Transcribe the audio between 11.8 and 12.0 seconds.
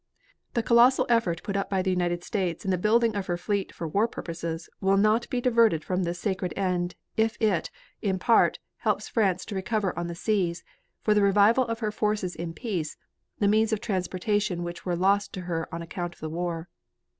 her